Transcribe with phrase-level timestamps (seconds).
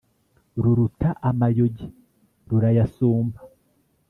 [0.63, 1.87] Ruruta amayogi
[2.49, 3.39] rurayasumba